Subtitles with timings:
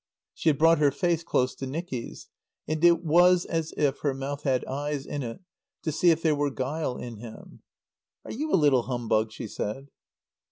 [0.33, 2.27] She had brought her face close to Nicky's;
[2.67, 5.41] and it was as if her mouth had eyes in it
[5.83, 7.61] to see if there were guile in him.
[8.25, 9.89] "Are you a little humbug?" she said.